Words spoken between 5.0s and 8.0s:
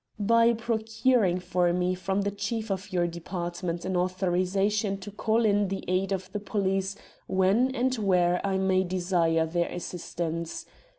call in the aid of the police when and